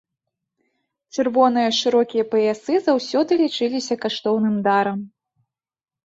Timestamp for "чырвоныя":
1.17-1.69